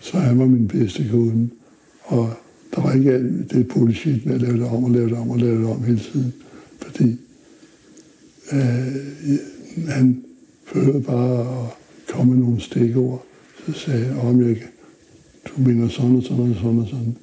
[0.00, 1.48] Så han var min bedste kunde.
[2.02, 2.30] Og
[2.74, 5.30] der var ikke alt det bullshit med at lave det om og lave det om
[5.30, 6.34] og lave det om hele tiden.
[6.80, 7.16] Fordi
[8.52, 10.24] øh, han
[10.72, 11.70] prøvede bare at
[12.08, 13.24] komme med nogle stikord.
[13.66, 14.56] Så sagde jeg, om jeg,
[15.48, 17.16] du mener sådan og sådan og sådan og sådan.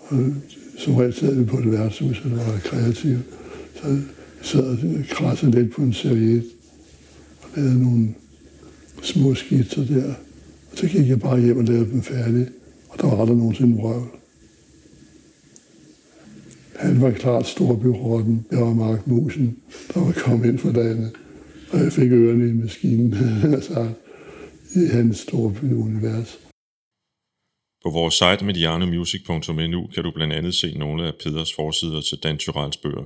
[0.00, 0.32] Og
[0.78, 3.22] som regel sad vi på et værtshus, og det var kreativt.
[3.74, 3.98] Så
[4.42, 4.78] sad og
[5.10, 6.44] krassede lidt på en serviet
[7.42, 8.08] og lavede nogle
[9.02, 10.14] små skitser der.
[10.72, 12.48] Og så gik jeg bare hjem og lavede dem færdige,
[12.88, 14.19] og der var aldrig nogensinde vrøvl.
[16.80, 18.46] Han var klart storbyrotten.
[18.50, 19.62] Jeg var Mark Musen,
[19.94, 21.12] der var kommet ind for landet.
[21.72, 23.14] Og jeg fik ørerne i maskinen,
[23.54, 23.80] altså
[24.80, 26.38] i hans storbyunivers.
[27.84, 32.38] På vores site medianomusic.nu kan du blandt andet se nogle af Peders forsider til Dan
[32.38, 33.04] Tyrells bøger.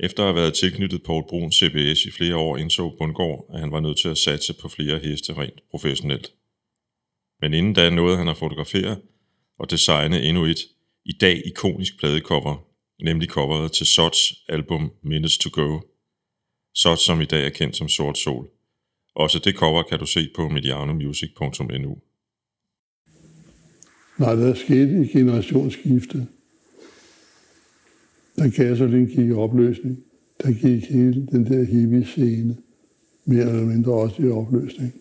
[0.00, 3.72] Efter at have været tilknyttet Paul Brun CBS i flere år, indså Bundgaard, at han
[3.72, 6.32] var nødt til at satse på flere heste rent professionelt.
[7.40, 8.96] Men inden da nåede han at fotografere
[9.58, 10.58] og designe endnu et,
[11.08, 12.66] i dag ikonisk pladecover,
[13.04, 14.18] nemlig coveret til Sots
[14.48, 15.80] album Minutes to Go.
[16.74, 18.48] Sot som i dag er kendt som Sort Sol.
[19.14, 21.98] Også det cover kan du se på medianomusic.nu.
[24.18, 26.26] Nej, der skete et generationsskifte.
[28.36, 30.04] Da gasolin gik i opløsning,
[30.42, 32.56] der gik hele den der hippie-scene
[33.24, 34.92] mere eller mindre også i opløsning.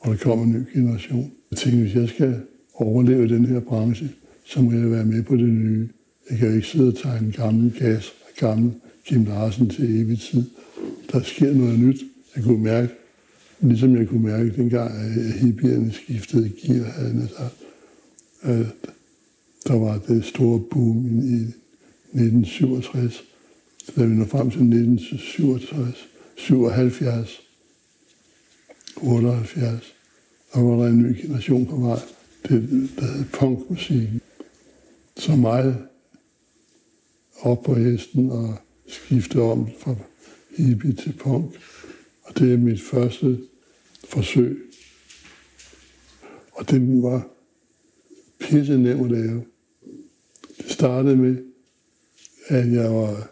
[0.00, 1.32] Og der kom en ny generation.
[1.50, 2.40] Jeg tænkte, hvis jeg skal
[2.74, 4.08] overleve den her branche,
[4.46, 5.88] så må jeg være med på det nye.
[6.30, 8.72] Jeg kan jo ikke sidde og tegne gammel gas og gammel
[9.04, 10.44] Kim Larsen til evig tid.
[11.12, 12.00] Der sker noget nyt.
[12.36, 12.92] Jeg kunne mærke,
[13.60, 17.54] ligesom jeg kunne mærke dengang, at hippierne skiftede gear, havde jeg sagt,
[18.42, 18.90] altså, at
[19.66, 21.34] der var det store boom i
[22.12, 23.24] 1967.
[23.96, 27.40] Da vi når frem til 1967, 77,
[28.96, 29.94] 78,
[30.50, 32.00] og var der en ny generation på vej.
[32.48, 34.20] Det, der hed punkmusikken.
[35.16, 35.86] Så meget
[37.40, 39.94] op på hesten og skifte om fra
[40.56, 41.54] hippie til punk.
[42.22, 43.40] Og det er mit første
[44.04, 44.62] forsøg.
[46.52, 47.28] Og den var
[48.40, 49.44] pisse nem at lave.
[50.58, 51.36] Det startede med,
[52.46, 53.30] at jeg var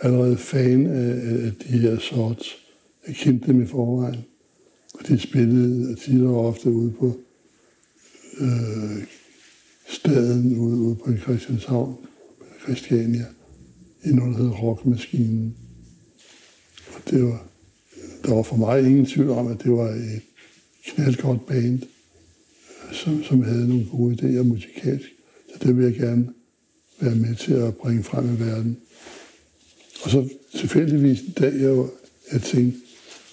[0.00, 2.56] allerede fan af, af de her sorts.
[3.06, 4.24] Jeg kendte dem i forvejen.
[4.94, 7.16] Og de spillede tit og ofte ude på
[8.40, 9.04] øh,
[9.92, 11.96] staden ude, ude på Christianshavn,
[12.62, 13.26] Christiania,
[14.04, 15.56] i noget, der hedder Rockmaskinen.
[16.94, 17.46] Og det var,
[18.24, 20.22] der var for mig ingen tvivl om, at det var et
[20.84, 21.82] knaldgodt band,
[22.92, 25.08] som, som havde nogle gode idéer musikalsk.
[25.52, 26.32] Så det vil jeg gerne
[27.00, 28.76] være med til at bringe frem i verden.
[30.04, 31.86] Og så tilfældigvis en dag, jeg,
[32.32, 32.80] jeg tænkte,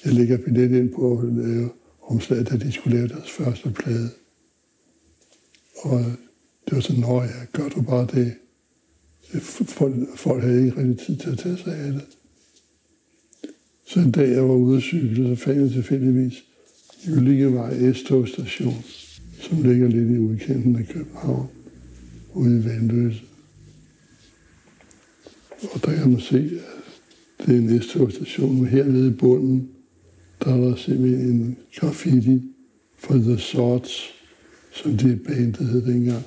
[0.05, 1.69] jeg lægger billet ind på at lave
[2.01, 4.09] omslaget, da de skulle lave deres første plade.
[5.75, 6.05] Og
[6.69, 8.33] det var sådan, nå ja, gør du bare det.
[9.33, 12.05] Øh, folk, folk havde ikke rigtig tid til at tage sig af det.
[13.85, 16.43] Så en dag, jeg var ude at cykle, så fandt jeg tilfældigvis
[17.07, 18.83] Jyllingevej S-togstation,
[19.39, 21.47] som ligger lidt i udkanten af København,
[22.33, 23.21] ude i Vandløse.
[25.73, 26.61] Og der kan man se,
[27.39, 29.69] at det er en S-togstation, og hernede i bunden,
[30.43, 32.41] der er der simpelthen en graffiti
[32.97, 34.09] for The Swords,
[34.71, 36.23] som det bandet hed dengang.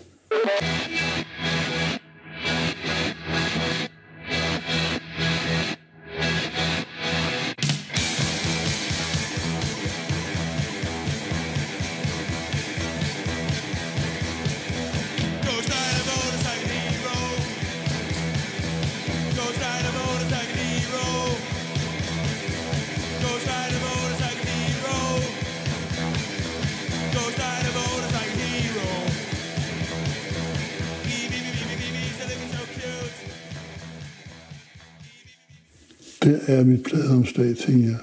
[37.42, 37.98] Pladeomslag, tænker jeg.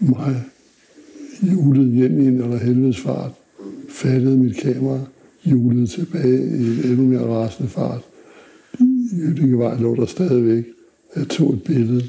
[0.00, 0.44] Mig
[1.42, 3.32] julede hjem i en eller helvedes fart,
[3.88, 5.00] fattede mit kamera,
[5.44, 8.02] julede tilbage i en endnu mere rasende fart.
[9.12, 10.64] Jyllingevej lå der stadigvæk.
[11.16, 12.08] Jeg tog et billede,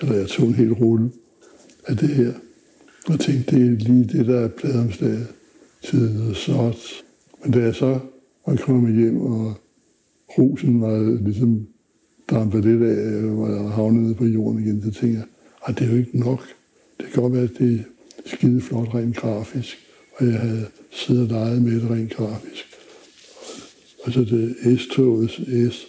[0.00, 1.10] eller jeg tog en hel rulle
[1.86, 2.32] af det her,
[3.08, 5.26] og tænkte, det er lige det, der er pladeomslaget
[5.84, 7.04] til The Sots.
[7.42, 7.98] Men da jeg så
[8.46, 9.54] var kommet hjem, og
[10.38, 11.66] rosen var ligesom
[12.32, 15.26] dampet lidt af, øh, og havnet nede på jorden igen, så tænker jeg,
[15.66, 16.42] at det er jo ikke nok.
[17.00, 17.82] Det kan godt være, at det er
[18.36, 19.78] skide flot rent grafisk,
[20.16, 22.64] og jeg havde siddet og leget med det rent grafisk.
[24.04, 25.34] Og så det S-togets
[25.74, 25.86] S.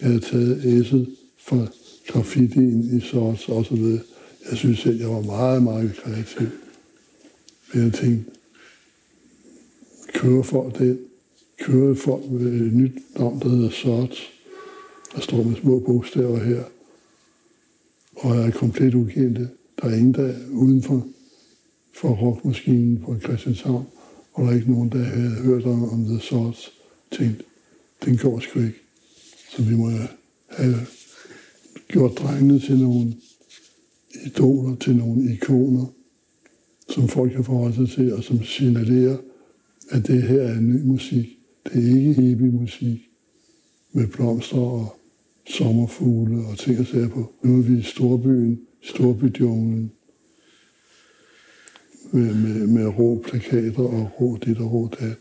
[0.00, 1.66] Jeg havde taget S'et fra
[2.06, 4.00] graffitien i sorts og så videre.
[4.50, 6.48] Jeg synes selv, jeg var meget, meget kreativ.
[7.72, 8.30] Men jeg tænkte,
[10.14, 10.98] kører folk den,
[11.60, 14.32] kører folk med et nyt navn, der hedder sorts.
[15.14, 16.64] Der står med små bogstaver her.
[18.16, 19.48] Og er komplet ukendte.
[19.82, 21.06] Der er ingen, der er uden for,
[21.94, 23.86] for rockmaskinen på Christianshavn.
[24.32, 26.72] Og der er ikke nogen, der havde hørt om, om The Swords.
[27.12, 27.42] Tænkt,
[28.04, 28.78] den går sgu ikke.
[29.56, 29.90] Så vi må
[30.48, 30.86] have
[31.88, 33.14] gjort drengene til nogle
[34.26, 35.86] idoler, til nogle ikoner,
[36.88, 39.16] som folk kan forholde sig til, og som signalerer,
[39.90, 41.38] at det her er ny musik.
[41.64, 43.08] Det er ikke hippie musik
[43.92, 44.96] med blomster og
[45.46, 47.32] sommerfugle og ting og sager på.
[47.42, 49.92] Nu er vi i storbyen, storbydjunglen,
[52.10, 55.16] med, med, med rå plakater og rå dit og rå dat.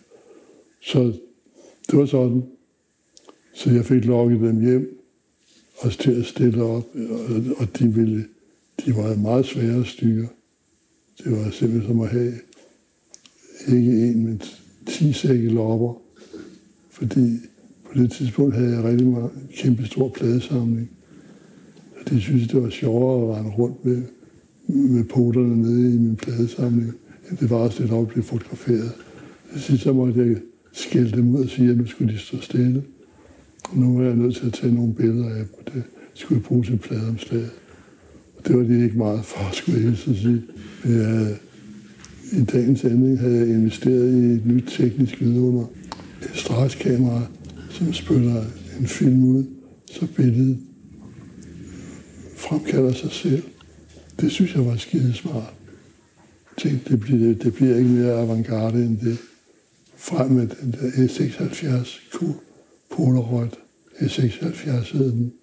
[0.82, 1.14] Så
[1.92, 2.44] det var sådan.
[3.54, 5.02] Så jeg fik lukket dem hjem
[5.78, 6.88] og til at stille op,
[7.58, 8.26] og, de, ville,
[8.86, 10.28] de var meget svære at styre.
[11.24, 12.34] Det var simpelthen som at have
[13.68, 14.42] ikke en, men
[14.88, 16.02] 10 sække lopper,
[16.90, 17.38] fordi
[17.92, 20.90] på det tidspunkt havde jeg rigtig meget kæmpe stor pladesamling.
[22.00, 24.02] Og det synes, det var sjovere at rende rundt med,
[24.68, 26.94] med poterne nede i min pladesamling,
[27.30, 28.92] end det var at stille op og blive fotograferet.
[29.54, 30.36] Det sidste så måtte jeg
[30.74, 32.84] skælde dem ud og sige, at nu skulle de stå stille.
[33.70, 35.84] Og nu er jeg nødt til at tage nogle billeder af dem, og det
[36.14, 37.52] skulle jeg bruge til pladeomslaget.
[38.38, 40.44] Og det var de ikke meget for, skulle jeg så sige.
[40.84, 41.38] Men Jeg
[42.34, 45.66] I dagens ending havde jeg investeret i et nyt teknisk vidunder.
[46.22, 47.28] Et strakskamera,
[47.82, 48.44] som spytter
[48.80, 49.44] en film ud,
[49.92, 50.60] så billedet
[52.38, 53.44] fremkalder sig selv.
[54.20, 55.54] Det synes jeg var skide smart.
[56.58, 59.18] Tænk, det bliver, det bliver ikke mere avantgarde end det.
[59.98, 62.00] frem med den der S76
[62.92, 63.50] Polaroid.
[63.96, 65.34] S76 hed den,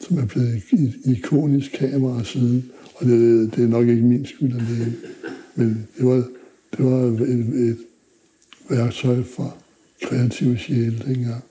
[0.00, 2.70] som er blevet et ikonisk kamera siden.
[2.94, 4.94] Og det, det er nok ikke min skyld alene.
[5.54, 6.24] Men det var,
[6.76, 7.78] det var et, et
[8.70, 9.56] værktøj for
[10.02, 11.44] kreative sjæle dengang.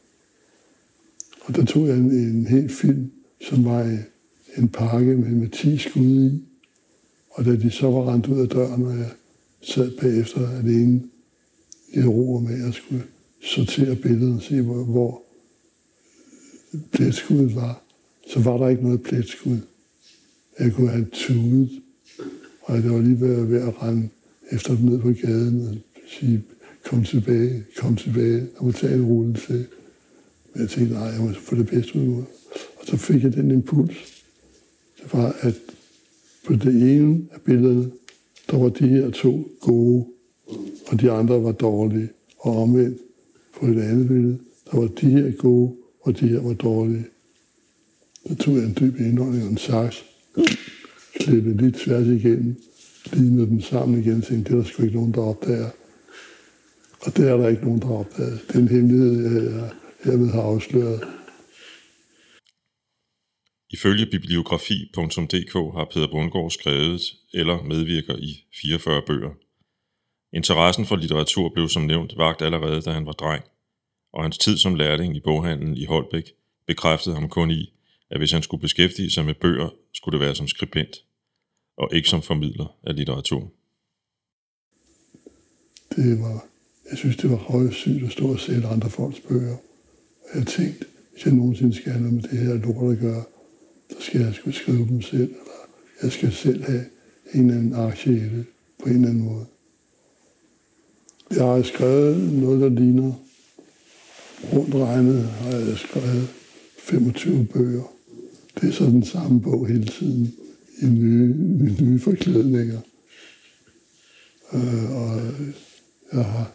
[1.45, 3.11] Og der tog jeg en, en hel film,
[3.41, 3.99] som var øh,
[4.57, 6.43] en pakke med, med 10 skud i.
[7.31, 9.11] Og da de så var rendt ud af døren, og jeg
[9.61, 11.01] sad bagefter alene
[11.93, 13.03] i ro med at jeg skulle
[13.41, 15.21] sortere billedet og se, hvor, hvor
[16.91, 17.83] pletskuddet var,
[18.27, 19.57] så var der ikke noget pletskud.
[20.59, 21.69] Jeg kunne have tudet,
[22.61, 24.09] og jeg var lige ved, ved at rende
[24.51, 25.75] efter dem ned på gaden og
[26.19, 26.43] sige,
[26.83, 29.67] kom tilbage, kom tilbage, og må tage en rulle til.
[30.53, 32.23] Men jeg tænkte, nej, jeg må få det bedste ud af
[32.79, 34.23] Og så fik jeg den impuls.
[34.97, 35.55] Det var, at
[36.45, 37.91] på det ene af billederne,
[38.51, 40.05] der var de her to gode,
[40.87, 42.09] og de andre var dårlige.
[42.37, 42.97] Og omvendt
[43.59, 44.39] på et andet billede,
[44.71, 47.05] der var de her gode, og de her var dårlige.
[48.27, 50.05] Så tog jeg en dyb indånding og en saks,
[51.13, 52.55] klippede lige tværs igennem,
[53.13, 55.69] lignede dem sammen igen, og tænkte, det er der sgu ikke nogen, der opdager.
[57.01, 58.37] Og det er der ikke nogen, der opdager.
[58.47, 59.69] Det er en hemmelighed, jeg, jeg
[60.03, 61.07] hermed har afsløret.
[63.69, 67.01] Ifølge bibliografi.dk har Peter Bundgaard skrevet
[67.33, 69.31] eller medvirker i 44 bøger.
[70.33, 73.43] Interessen for litteratur blev som nævnt vagt allerede, da han var dreng,
[74.13, 76.31] og hans tid som lærling i boghandlen i Holbæk
[76.67, 77.73] bekræftede ham kun i,
[78.09, 80.95] at hvis han skulle beskæftige sig med bøger, skulle det være som skribent,
[81.77, 83.51] og ikke som formidler af litteratur.
[85.95, 86.45] Det var,
[86.89, 89.57] jeg synes, det var højsygt at stå og sælge andre folks bøger.
[90.32, 93.23] Og jeg tænkt, hvis jeg nogensinde skal have noget med det her lort at gøre,
[93.89, 95.67] så skal jeg skulle skrive dem selv, eller
[96.03, 96.86] jeg skal selv have
[97.34, 98.45] en eller anden aktie i det
[98.84, 99.45] på en eller anden måde.
[101.32, 103.13] Jeg har skrevet noget, der ligner
[104.53, 106.27] rundt regnet, har jeg skrevet
[106.77, 107.93] 25 bøger.
[108.61, 110.34] Det er så den samme bog hele tiden
[110.82, 111.36] i nye,
[111.82, 112.79] nye forklædninger.
[114.53, 115.21] Øh, og
[116.13, 116.51] jeg har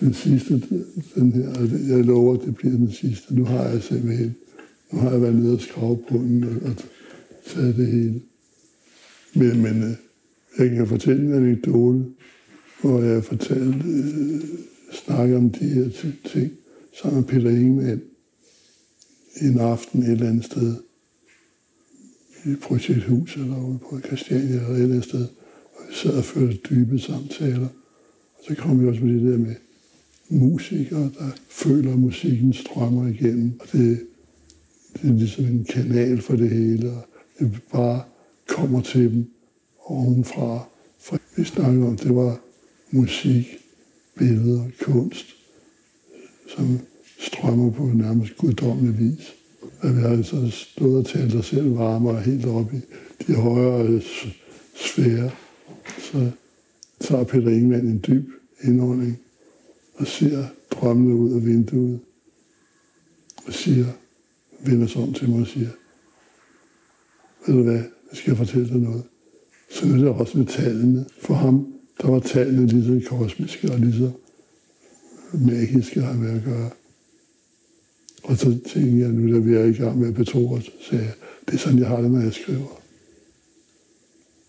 [0.00, 0.62] den sidste,
[1.14, 3.34] den her, jeg lover, at det bliver den sidste.
[3.34, 4.34] Nu har jeg simpelthen,
[4.92, 6.76] nu har jeg været nede og skrave på den og, og
[7.46, 8.20] taget det hele.
[9.34, 9.96] Men, men øh,
[10.58, 12.04] jeg kan fortælle en anekdote,
[12.80, 14.40] hvor jeg fortalte, øh,
[14.92, 15.88] snakke om de her
[16.32, 16.52] ting
[17.02, 18.00] sammen med Peter Ingemann
[19.40, 20.76] en aften et eller andet sted
[22.44, 25.26] i projekthus eller ude på Christiania eller et eller andet sted.
[25.74, 27.68] Og vi sad og førte dybe samtaler.
[28.34, 29.54] Og så kom vi også med det der med
[30.38, 33.52] musikere, der føler, at musikken strømmer igennem.
[33.60, 34.00] Og det,
[34.92, 37.06] det er ligesom en kanal for det hele, og
[37.38, 38.02] det bare
[38.46, 39.26] kommer til dem
[39.84, 40.68] ovenfra.
[40.98, 42.40] For vi snakker om, det var
[42.90, 43.46] musik,
[44.18, 45.26] billeder, kunst,
[46.56, 46.78] som
[47.18, 49.34] strømmer på nærmest guddommelig vis.
[49.80, 52.80] Og vi har altså stået og talt os selv varmere helt op i
[53.26, 54.00] de højere
[54.76, 55.30] sfære.
[55.98, 56.30] Så
[57.00, 58.28] tager Peter Ingemann en dyb
[58.64, 59.18] indånding
[60.02, 62.00] og ser drømmene ud af vinduet
[63.46, 63.86] og siger,
[64.60, 65.68] vender sig om til mig og siger,
[67.46, 69.02] ved du hvad, jeg skal fortælle dig noget.
[69.70, 71.06] Så er det også med tallene.
[71.20, 74.10] For ham, der var tallene lige så kosmiske og lige så
[75.32, 76.70] magiske har med at gøre.
[78.22, 81.04] Og så tænkte jeg, nu der vi er i gang med at betro så sagde
[81.04, 81.14] jeg,
[81.46, 82.80] det er sådan, jeg har det, når jeg skriver.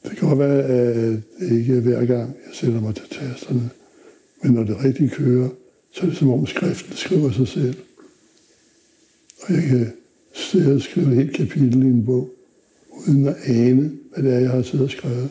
[0.03, 3.69] Det kan godt være, at det ikke er hver gang, jeg sætter mig til tasterne.
[4.43, 5.49] Men når det rigtigt kører,
[5.91, 7.75] så er det som om skriften skriver sig selv.
[9.41, 9.91] Og jeg kan
[10.33, 12.29] sidde og skrive et helt kapitel i en bog,
[13.07, 15.29] uden at ane, hvad det er, jeg har siddet og skrevet.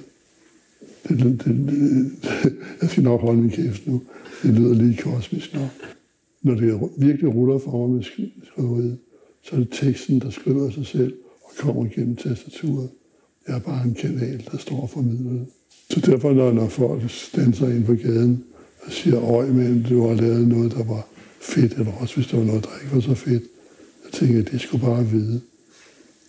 [1.08, 2.12] Det, det, det,
[2.80, 4.02] jeg skal nok holde min kæft nu.
[4.42, 5.70] Det lyder lige kosmisk nok.
[6.42, 8.98] Når det virkelig ruller for mig med skriveriet,
[9.42, 12.88] så er det teksten, der skriver sig selv og kommer gennem tastaturet.
[13.48, 15.46] Jeg er bare en kanal, der står for midlet.
[15.90, 17.02] Så derfor, når, når folk
[17.36, 18.44] danser ind på gaden
[18.88, 21.06] siger, øj, men du har lavet noget, der var
[21.40, 23.42] fedt, eller også hvis der var noget, der ikke var så fedt,
[24.04, 25.40] jeg tænker, at det skulle bare vide.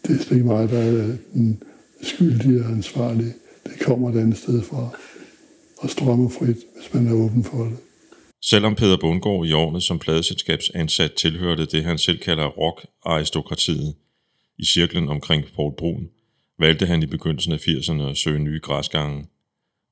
[0.08, 1.64] Det er slet ikke mig, der er den
[2.02, 3.34] skyldige og ansvarlige.
[3.64, 4.90] Det kommer et andet sted fra
[5.78, 7.78] og strømmer frit, hvis man er åben for det.
[8.42, 13.96] Selvom Peter Bundgaard i årene som pladeselskabsansat tilhørte det, han selv kalder rock-aristokratiet
[14.58, 16.10] i cirklen omkring Paul Brun,
[16.60, 19.26] valgte han i begyndelsen af 80'erne at søge nye græsgange.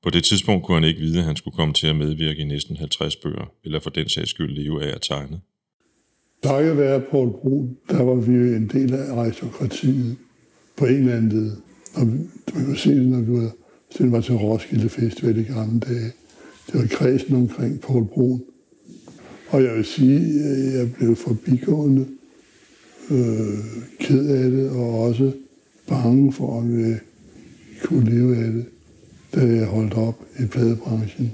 [0.02, 2.44] På det tidspunkt kunne han ikke vide, at han skulle komme til at medvirke i
[2.44, 5.40] næsten 50 bøger, eller for den sags skyld leve af at tegne.
[6.42, 10.16] Takket være Paul Brun, der var vi jo en del af aristokratiet
[10.76, 11.56] på en eller anden led.
[11.94, 12.06] Og
[12.54, 13.50] man kan se det, når vi var,
[13.98, 16.12] det var til Roskilde Festival i gamle dage.
[16.66, 18.42] Det var kredsen omkring Paul Brun.
[19.48, 22.06] Og jeg vil sige, at jeg blev forbigående
[23.10, 23.58] øh,
[24.00, 25.32] ked af det, og også
[25.88, 26.98] bange for, at jeg
[27.82, 28.66] kunne leve af det,
[29.34, 31.32] da jeg holdt op i pladebranchen.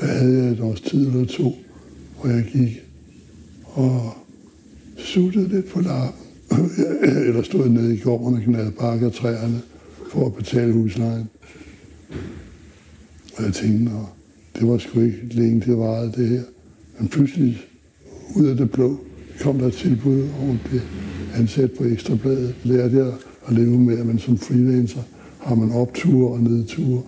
[0.00, 1.54] Der havde jeg et års tid eller to,
[2.20, 2.82] hvor jeg gik
[3.64, 4.12] og
[4.96, 6.14] suttede lidt på larven.
[7.26, 9.60] eller stod nede i gården og knaldede bakker træerne
[10.12, 11.28] for at betale huslejen.
[13.36, 16.42] Og jeg tænkte, at det var sgu ikke længe det varede det her.
[16.98, 17.60] Men pludselig,
[18.36, 19.00] ud af det blå,
[19.40, 20.80] kom der et tilbud, og hun blev
[21.34, 22.54] ansat på Ekstrabladet.
[22.64, 23.12] Lærte jeg
[23.46, 25.02] at leve med, at man som freelancer
[25.40, 27.02] har man opture og nedture.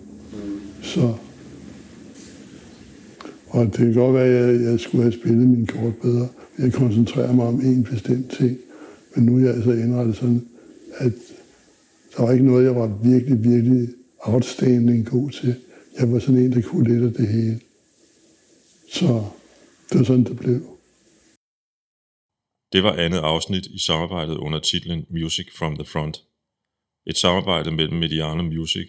[0.83, 1.15] Så
[3.53, 6.29] og det kan godt være, at jeg, jeg skulle have spillet min kort bedre.
[6.59, 8.59] Jeg koncentrerer mig om en bestemt ting.
[9.15, 10.49] Men nu er jeg altså indrettet sådan,
[10.95, 11.13] at
[12.17, 15.55] der var ikke noget, jeg var virkelig, virkelig outstanding god til.
[15.99, 17.61] Jeg var sådan en, der kunne lidt af det hele.
[18.93, 19.25] Så
[19.91, 20.61] det var sådan, det blev.
[22.73, 26.23] Det var andet afsnit i samarbejdet under titlen Music from the Front.
[27.07, 28.89] Et samarbejde mellem Mediano Music,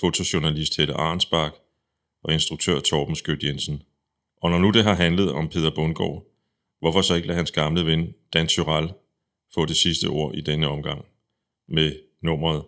[0.00, 1.52] fotojournalist Hette Arnsbak
[2.22, 3.82] og instruktør Torben Skødt Jensen.
[4.42, 6.26] Og når nu det har handlet om Peter Bundgaard,
[6.80, 8.92] hvorfor så ikke lade hans gamle ven Dan Tyrell
[9.54, 11.04] få det sidste ord i denne omgang
[11.68, 12.64] med nummeret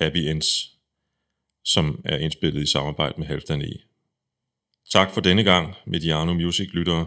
[0.00, 0.78] Happy Ends,
[1.64, 3.78] som er indspillet i samarbejde med Halvdan E.
[4.90, 7.06] Tak for denne gang, Mediano Music lyttere,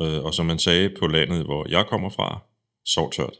[0.00, 2.40] Øh, og som man sagde på landet, hvor jeg kommer fra,
[2.84, 3.36] sov tørt.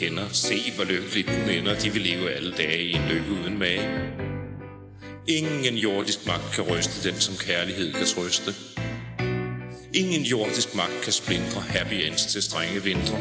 [0.00, 0.28] Kender.
[0.32, 1.78] Se, hvor lykkeligt hun ender.
[1.78, 3.88] De vil leve alle dage i en lykke uden mage.
[5.28, 8.54] Ingen jordisk magt kan ryste den, som kærlighed kan trøste.
[9.94, 13.18] Ingen jordisk magt kan splindre happy ends til strenge vintre.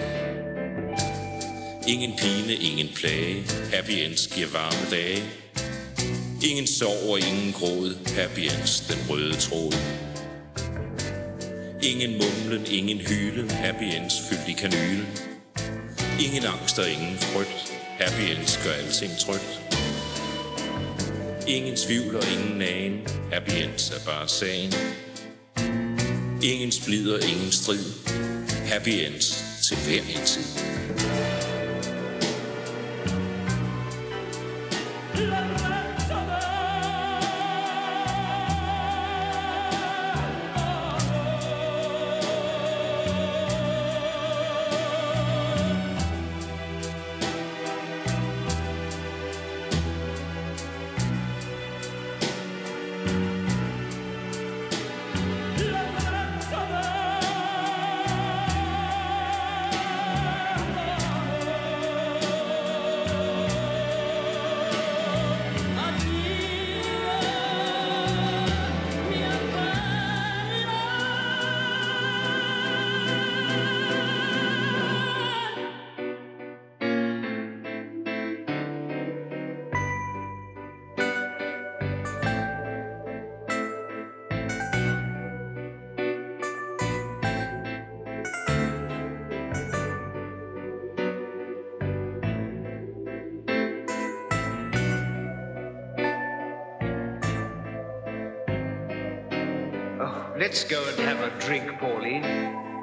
[1.88, 5.24] Ingen pine, ingen plage, happy ends giver varme dage.
[6.50, 9.74] Ingen sorg og ingen gråd, happy ends den røde tråd.
[11.84, 15.35] Ingen mumlen, ingen hylen, happy ends fyldt i kanylen.
[16.20, 19.62] Ingen angst og ingen frygt, happy ends gør alting trygt.
[21.48, 24.74] Ingen tvivl og ingen nagen, happy ends er bare sagen.
[26.44, 27.86] Ingen splid og ingen strid,
[28.66, 30.65] happy ends til hver en tid.
[100.38, 102.26] Let's go and have a drink, Pauline.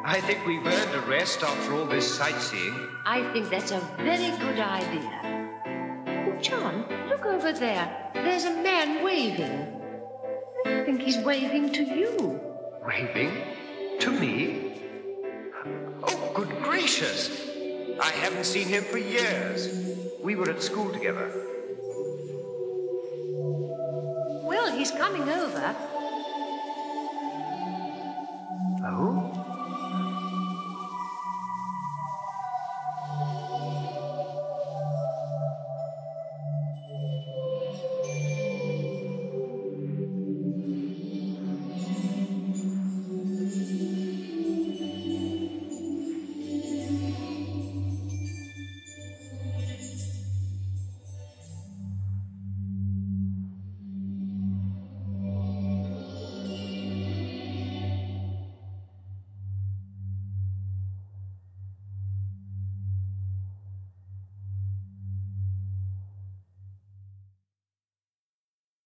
[0.04, 2.74] I think we've earned a rest after all this sightseeing.
[3.04, 5.52] I think that's a very good idea.
[6.26, 8.10] Oh, John, look over there.
[8.14, 9.80] There's a man waving.
[10.66, 12.40] I think he's waving to you.
[12.84, 13.30] Waving?
[14.00, 14.72] To me?
[16.02, 17.48] Oh, good gracious!
[18.00, 19.96] I haven't seen him for years.
[20.20, 21.30] We were at school together.
[24.42, 25.76] Well, he's coming over.